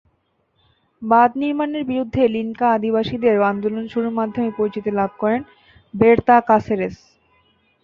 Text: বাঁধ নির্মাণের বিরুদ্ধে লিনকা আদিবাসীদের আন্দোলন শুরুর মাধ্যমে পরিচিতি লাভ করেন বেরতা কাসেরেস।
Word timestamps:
বাঁধ 1.01 1.31
নির্মাণের 1.41 1.83
বিরুদ্ধে 1.91 2.21
লিনকা 2.27 2.67
আদিবাসীদের 2.71 3.35
আন্দোলন 3.43 3.85
শুরুর 3.93 4.13
মাধ্যমে 4.19 4.49
পরিচিতি 4.57 4.91
লাভ 4.99 5.11
করেন 5.21 5.41
বেরতা 5.93 6.35
কাসেরেস। 6.49 6.95